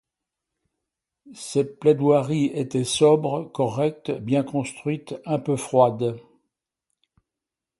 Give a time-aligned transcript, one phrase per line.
[1.35, 6.17] Ses plaidoiries étaient sobres, correctes, bien construites, un peu froides.